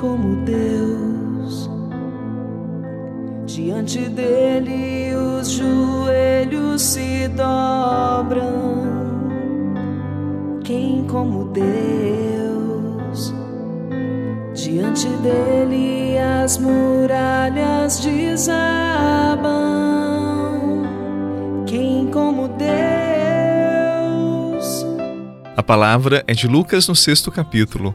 como 0.00 0.36
Deus? 0.46 1.70
Diante 3.44 4.08
dele 4.08 5.14
os 5.14 5.50
joelhos 5.50 6.80
se 6.80 7.28
dobram. 7.28 8.80
Quem 10.64 11.04
como 11.06 11.44
Deus? 11.52 13.34
Diante 14.54 15.06
dele 15.18 16.18
as 16.18 16.56
muralhas 16.56 18.00
desabam. 18.00 19.50
Quem 21.66 22.06
como 22.06 22.48
Deus? 22.48 22.70
A 25.56 25.62
palavra 25.62 26.24
é 26.26 26.32
de 26.32 26.48
Lucas 26.48 26.88
no 26.88 26.96
sexto 26.96 27.30
capítulo. 27.30 27.94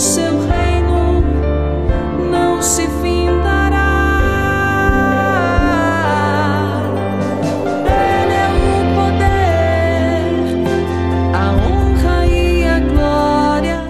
Seu 0.00 0.40
reino 0.48 1.22
não 2.30 2.62
se 2.62 2.88
findará. 3.02 3.76
Ele 7.84 8.32
é 8.32 8.48
o 8.48 8.94
poder, 8.94 10.24
a 11.34 11.52
honra 11.52 12.26
e 12.26 12.64
a 12.64 12.80
glória. 12.80 13.82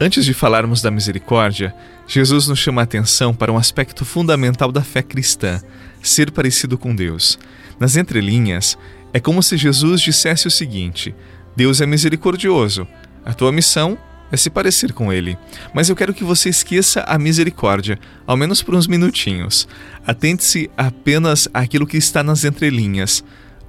Antes 0.00 0.24
de 0.24 0.32
falarmos 0.32 0.80
da 0.80 0.90
misericórdia, 0.90 1.74
Jesus 2.06 2.48
nos 2.48 2.58
chama 2.58 2.80
a 2.80 2.84
atenção 2.84 3.34
para 3.34 3.52
um 3.52 3.58
aspecto 3.58 4.06
fundamental 4.06 4.72
da 4.72 4.80
fé 4.80 5.02
cristã: 5.02 5.60
ser 6.02 6.30
parecido 6.30 6.78
com 6.78 6.96
Deus. 6.96 7.38
Nas 7.78 7.96
entrelinhas, 7.96 8.78
é 9.12 9.20
como 9.20 9.42
se 9.42 9.58
Jesus 9.58 10.00
dissesse 10.00 10.48
o 10.48 10.50
seguinte: 10.50 11.14
Deus 11.54 11.82
é 11.82 11.86
misericordioso. 11.86 12.88
A 13.22 13.34
tua 13.34 13.52
missão 13.52 13.98
é 14.32 14.36
se 14.36 14.48
parecer 14.48 14.94
com 14.94 15.12
Ele. 15.12 15.36
Mas 15.74 15.90
eu 15.90 15.94
quero 15.94 16.14
que 16.14 16.24
você 16.24 16.48
esqueça 16.48 17.02
a 17.02 17.18
misericórdia, 17.18 17.98
ao 18.26 18.36
menos 18.36 18.62
por 18.62 18.74
uns 18.74 18.86
minutinhos. 18.86 19.68
Atente-se 20.06 20.70
apenas 20.76 21.48
àquilo 21.52 21.86
que 21.86 21.98
está 21.98 22.22
nas 22.22 22.42
entrelinhas. 22.42 23.22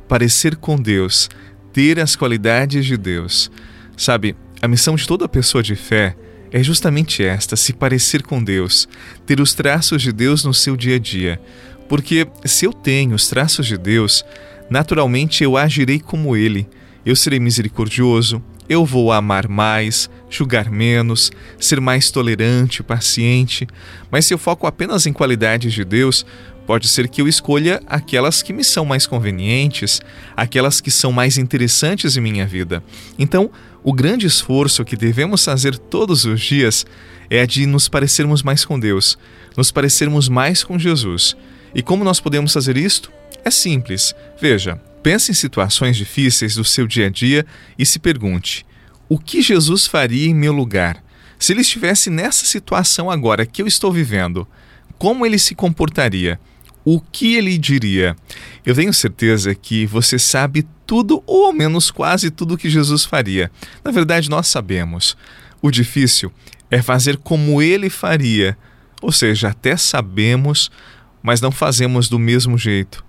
Parecer 0.08 0.56
com 0.56 0.78
Deus, 0.78 1.30
ter 1.74 2.00
as 2.00 2.16
qualidades 2.16 2.86
de 2.86 2.96
Deus. 2.96 3.52
Sabe, 3.98 4.36
a 4.62 4.68
missão 4.68 4.96
de 4.96 5.06
toda 5.06 5.28
pessoa 5.28 5.62
de 5.62 5.76
fé 5.76 6.16
é 6.50 6.64
justamente 6.64 7.24
esta: 7.24 7.58
se 7.58 7.74
parecer 7.74 8.24
com 8.24 8.42
Deus, 8.42 8.88
ter 9.26 9.42
os 9.42 9.54
traços 9.54 10.02
de 10.02 10.14
Deus 10.14 10.46
no 10.46 10.54
seu 10.54 10.78
dia 10.78 10.96
a 10.96 11.00
dia. 11.00 11.42
Porque 11.90 12.26
se 12.46 12.66
eu 12.66 12.72
tenho 12.72 13.16
os 13.16 13.28
traços 13.28 13.66
de 13.66 13.78
Deus, 13.78 14.24
naturalmente 14.70 15.44
eu 15.44 15.58
agirei 15.58 16.00
como 16.00 16.38
Ele. 16.38 16.68
Eu 17.06 17.16
serei 17.18 17.40
misericordioso, 17.40 18.42
eu 18.68 18.86
vou 18.86 19.12
amar 19.12 19.48
mais, 19.48 20.10
julgar 20.30 20.70
menos, 20.70 21.32
ser 21.60 21.80
mais 21.82 22.10
tolerante, 22.10 22.84
paciente. 22.84 23.68
Mas 24.10 24.26
se 24.26 24.34
eu 24.34 24.38
foco 24.38 24.68
apenas 24.68 25.06
em 25.06 25.14
qualidades 25.14 25.74
de 25.74 25.84
Deus, 25.84 26.26
pode 26.66 26.88
ser 26.88 27.08
que 27.08 27.22
eu 27.22 27.28
escolha 27.28 27.82
aquelas 27.88 28.42
que 28.42 28.54
me 28.54 28.64
são 28.64 28.86
mais 28.86 29.06
convenientes, 29.06 30.02
aquelas 30.36 30.80
que 30.80 30.90
são 30.90 31.12
mais 31.12 31.38
interessantes 31.38 32.16
em 32.16 32.22
minha 32.22 32.46
vida. 32.46 32.84
Então, 33.20 33.50
o 33.84 33.92
grande 33.92 34.26
esforço 34.26 34.86
que 34.86 34.96
devemos 34.96 35.44
fazer 35.44 35.78
todos 35.78 36.24
os 36.26 36.40
dias 36.40 36.86
é 37.30 37.42
a 37.42 37.46
de 37.46 37.66
nos 37.66 37.90
parecermos 37.90 38.42
mais 38.42 38.64
com 38.64 38.80
Deus, 38.80 39.18
nos 39.58 39.72
parecermos 39.72 40.30
mais 40.30 40.64
com 40.64 40.80
Jesus. 40.80 41.36
E 41.76 41.82
como 41.82 42.04
nós 42.04 42.20
podemos 42.20 42.54
fazer 42.54 42.78
isto? 42.78 43.12
É 43.44 43.52
simples. 43.52 44.16
Veja, 44.40 44.80
pense 45.04 45.32
em 45.32 45.36
situações 45.36 45.98
difíceis 45.98 46.56
do 46.56 46.64
seu 46.64 46.88
dia 46.88 47.08
a 47.08 47.10
dia 47.10 47.46
e 47.78 47.86
se 47.86 48.00
pergunte: 48.00 48.66
o 49.10 49.20
que 49.20 49.42
Jesus 49.42 49.86
faria 49.86 50.28
em 50.30 50.34
meu 50.34 50.54
lugar? 50.54 51.04
Se 51.38 51.52
ele 51.52 51.62
estivesse 51.62 52.10
nessa 52.10 52.46
situação 52.46 53.12
agora 53.12 53.46
que 53.46 53.62
eu 53.62 53.68
estou 53.68 53.92
vivendo, 53.92 54.48
como 54.98 55.26
ele 55.26 55.38
se 55.38 55.54
comportaria? 55.54 56.40
O 56.86 57.00
que 57.00 57.36
ele 57.36 57.58
diria? 57.58 58.16
Eu 58.66 58.74
tenho 58.74 58.94
certeza 58.94 59.54
que 59.54 59.86
você 59.86 60.18
sabe 60.18 60.66
tudo, 60.86 61.22
ou 61.26 61.46
ao 61.46 61.54
menos 61.54 61.92
quase 61.92 62.30
tudo 62.32 62.58
que 62.58 62.70
Jesus 62.70 63.06
faria. 63.06 63.52
Na 63.84 63.92
verdade, 63.92 64.30
nós 64.30 64.48
sabemos. 64.48 65.18
O 65.62 65.72
difícil 65.72 66.32
é 66.72 66.82
fazer 66.82 67.18
como 67.18 67.62
ele 67.62 67.90
faria. 67.90 68.58
Ou 69.02 69.12
seja, 69.12 69.50
até 69.50 69.78
sabemos, 69.78 70.72
mas 71.22 71.40
não 71.40 71.52
fazemos 71.52 72.10
do 72.10 72.20
mesmo 72.20 72.58
jeito. 72.58 73.04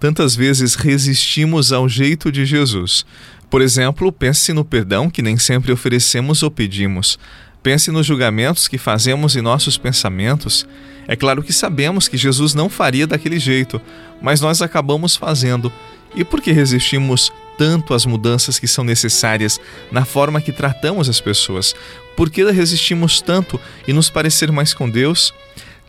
Tantas 0.00 0.34
vezes 0.34 0.74
resistimos 0.76 1.72
ao 1.72 1.86
jeito 1.86 2.32
de 2.32 2.46
Jesus. 2.46 3.04
Por 3.50 3.60
exemplo, 3.60 4.10
pense 4.10 4.50
no 4.50 4.64
perdão 4.64 5.10
que 5.10 5.20
nem 5.20 5.36
sempre 5.36 5.70
oferecemos 5.70 6.42
ou 6.42 6.50
pedimos. 6.50 7.18
Pense 7.62 7.90
nos 7.90 8.06
julgamentos 8.06 8.66
que 8.66 8.78
fazemos 8.78 9.36
em 9.36 9.42
nossos 9.42 9.76
pensamentos. 9.76 10.66
É 11.06 11.14
claro 11.14 11.42
que 11.42 11.52
sabemos 11.52 12.08
que 12.08 12.16
Jesus 12.16 12.54
não 12.54 12.70
faria 12.70 13.06
daquele 13.06 13.38
jeito, 13.38 13.78
mas 14.22 14.40
nós 14.40 14.62
acabamos 14.62 15.16
fazendo. 15.16 15.70
E 16.14 16.24
por 16.24 16.40
que 16.40 16.50
resistimos 16.50 17.30
tanto 17.58 17.92
às 17.92 18.06
mudanças 18.06 18.58
que 18.58 18.66
são 18.66 18.82
necessárias 18.82 19.60
na 19.92 20.06
forma 20.06 20.40
que 20.40 20.50
tratamos 20.50 21.10
as 21.10 21.20
pessoas? 21.20 21.74
Por 22.16 22.30
que 22.30 22.42
resistimos 22.50 23.20
tanto 23.20 23.60
e 23.86 23.92
nos 23.92 24.08
parecer 24.08 24.50
mais 24.50 24.72
com 24.72 24.88
Deus? 24.88 25.34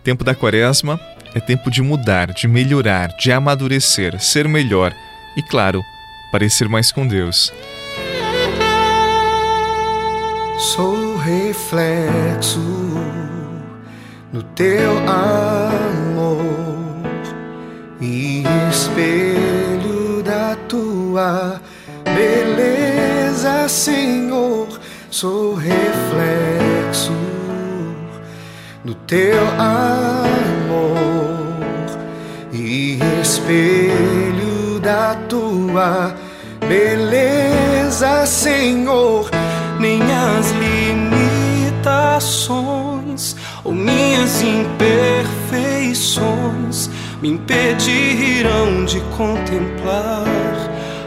Tempo 0.03 0.25
da 0.25 0.35
Quaresma 0.35 0.99
é 1.33 1.39
tempo 1.39 1.71
de 1.71 1.81
mudar, 1.81 2.33
de 2.33 2.47
melhorar, 2.47 3.09
de 3.17 3.31
amadurecer, 3.31 4.19
ser 4.19 4.47
melhor 4.47 4.93
e, 5.35 5.41
claro, 5.41 5.83
parecer 6.31 6.67
mais 6.67 6.91
com 6.91 7.07
Deus. 7.07 7.53
Sou 10.57 11.17
reflexo 11.17 12.59
no 14.31 14.43
teu 14.55 14.97
amor 15.09 16.41
e 17.99 18.43
espelho 18.69 20.21
da 20.23 20.55
tua 20.67 21.59
beleza, 22.03 23.67
Senhor. 23.67 24.67
Sou 25.09 25.55
reflexo 25.55 27.11
no 28.83 28.93
teu 28.93 29.41
amor 29.59 30.50
espelho 33.31 34.79
da 34.81 35.15
tua 35.29 36.13
beleza, 36.67 38.25
Senhor. 38.25 39.29
Nem 39.79 40.01
as 40.01 40.51
limitações 41.71 43.37
ou 43.63 43.71
minhas 43.71 44.41
imperfeições 44.41 46.89
me 47.21 47.29
impedirão 47.29 48.83
de 48.85 48.99
contemplar 49.15 50.25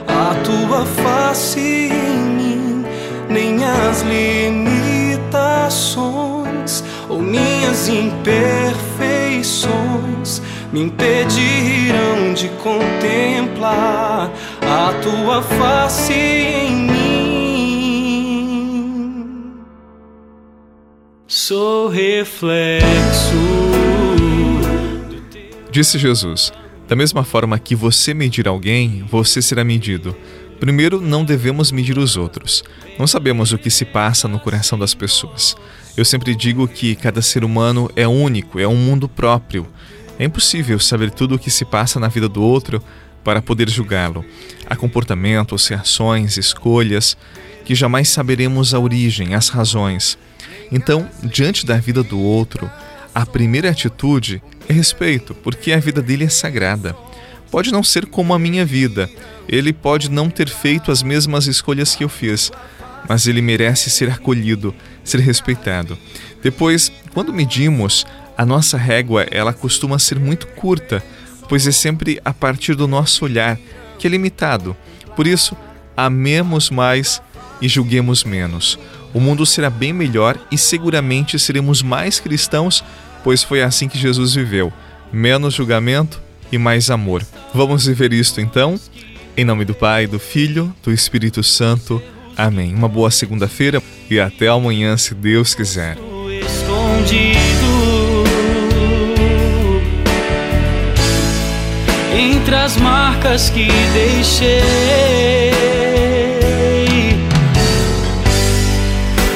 a 0.09 0.35
tua 0.45 0.87
face 0.87 1.91
em 1.93 2.19
mim. 2.39 2.87
Nem 3.29 3.53
minhas 3.55 4.01
limitações 4.03 6.83
ou 7.07 7.21
minhas 7.21 7.87
imperfeições 7.89 10.41
me 10.73 10.83
impedirão 10.83 12.35
de 12.35 12.49
contemplar 12.63 14.31
a 14.61 14.93
tua 15.03 15.43
face 15.43 16.13
em 16.13 16.75
mim. 16.75 17.05
Sou 21.27 21.89
reflexo. 21.89 22.85
Disse 25.71 25.99
Jesus: 25.99 26.53
Da 26.87 26.95
mesma 26.95 27.25
forma 27.25 27.59
que 27.59 27.75
você 27.75 28.15
medir 28.15 28.47
alguém, 28.47 29.05
você 29.11 29.43
será 29.43 29.65
medido. 29.65 30.17
Primeiro, 30.61 31.01
não 31.01 31.25
devemos 31.25 31.73
medir 31.73 31.99
os 31.99 32.17
outros. 32.17 32.63
Não 32.99 33.07
sabemos 33.07 33.53
o 33.53 33.59
que 33.59 33.69
se 33.71 33.85
passa 33.85 34.29
no 34.29 34.39
coração 34.39 34.79
das 34.79 34.95
pessoas. 34.95 35.57
Eu 35.97 36.05
sempre 36.05 36.35
digo 36.35 36.67
que 36.69 36.95
cada 36.95 37.21
ser 37.21 37.45
humano 37.45 37.91
é 37.97 38.07
único, 38.07 38.59
é 38.59 38.67
um 38.67 38.77
mundo 38.77 39.09
próprio. 39.09 39.67
É 40.19 40.25
impossível 40.25 40.79
saber 40.79 41.11
tudo 41.11 41.35
o 41.35 41.39
que 41.39 41.51
se 41.51 41.65
passa 41.65 41.99
na 41.99 42.09
vida 42.09 42.29
do 42.29 42.43
outro 42.43 42.83
para 43.25 43.43
poder 43.43 43.69
julgá-lo. 43.69 44.25
Há 44.67 44.77
comportamentos, 44.77 45.67
reações, 45.67 46.37
escolhas 46.37 47.17
que 47.65 47.75
jamais 47.75 48.09
saberemos 48.11 48.75
a 48.75 48.79
origem, 48.79 49.35
as 49.35 49.49
razões. 49.49 50.19
Então, 50.71 51.09
diante 51.23 51.65
da 51.65 51.77
vida 51.79 52.03
do 52.03 52.21
outro, 52.21 52.71
a 53.15 53.25
primeira 53.25 53.71
atitude 53.71 54.43
é 54.69 54.73
respeito, 54.73 55.35
porque 55.35 55.73
a 55.73 55.79
vida 55.79 56.03
dele 56.03 56.25
é 56.25 56.29
sagrada. 56.29 56.95
Pode 57.51 57.73
não 57.73 57.83
ser 57.83 58.07
como 58.07 58.35
a 58.35 58.39
minha 58.39 58.65
vida, 58.65 59.09
ele 59.49 59.73
pode 59.73 60.11
não 60.11 60.29
ter 60.29 60.49
feito 60.49 60.91
as 60.91 61.03
mesmas 61.03 61.47
escolhas 61.47 61.95
que 61.95 62.05
eu 62.05 62.09
fiz, 62.09 62.51
mas 63.09 63.27
ele 63.27 63.41
merece 63.41 63.91
ser 63.91 64.11
acolhido, 64.11 64.75
ser 65.03 65.21
respeitado. 65.21 65.99
Depois, 66.43 66.91
quando 67.13 67.33
medimos, 67.33 68.05
a 68.37 68.45
nossa 68.45 68.77
régua 68.77 69.27
ela 69.31 69.53
costuma 69.53 69.99
ser 69.99 70.19
muito 70.19 70.47
curta, 70.49 71.03
pois 71.49 71.67
é 71.67 71.73
sempre 71.73 72.21
a 72.25 72.33
partir 72.33 72.75
do 72.75 72.89
nosso 72.89 73.25
olhar, 73.25 73.59
que 73.99 74.07
é 74.07 74.11
limitado. 74.11 74.77
Por 75.15 75.27
isso, 75.27 75.57
amemos 75.97 76.71
mais 76.71 77.23
e 77.61 77.69
julguemos 77.69 78.25
menos. 78.25 78.79
O 79.13 79.21
mundo 79.21 79.47
será 79.47 79.71
bem 79.71 79.93
melhor 79.93 80.37
e 80.51 80.59
seguramente 80.59 81.39
seremos 81.39 81.83
mais 81.83 82.19
cristãos, 82.19 82.85
pois 83.23 83.45
foi 83.45 83.63
assim 83.63 83.89
que 83.89 83.99
Jesus 83.99 84.35
viveu: 84.35 84.73
menos 85.13 85.55
julgamento 85.55 86.21
e 86.51 86.59
mais 86.59 86.91
amor. 86.91 87.25
Vamos 87.55 87.87
viver 87.87 88.13
isto 88.13 88.41
então? 88.41 88.79
Em 89.37 89.45
nome 89.45 89.65
do 89.65 89.75
Pai, 89.75 90.07
do 90.07 90.19
Filho, 90.19 90.75
do 90.83 90.93
Espírito 90.93 91.43
Santo. 91.43 92.03
Amém. 92.37 92.75
Uma 92.75 92.89
boa 92.89 93.11
segunda-feira 93.11 93.83
e 94.11 94.19
até 94.19 94.49
amanhã, 94.49 94.97
se 94.97 95.15
Deus 95.15 95.55
quiser. 95.55 96.04
As 102.55 102.77
marcas 102.77 103.51
que 103.51 103.69
deixei. 103.93 105.53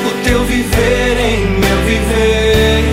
O 0.06 0.10
teu 0.24 0.44
viver 0.44 1.18
em 1.20 1.46
meu 1.58 1.78
viver 1.86 2.84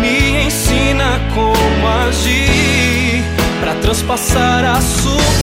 me 0.00 0.46
ensina 0.46 1.20
como 1.34 1.88
agir 2.08 3.22
para 3.60 3.74
transpassar 3.76 4.64
a 4.64 4.80
sua. 4.80 5.45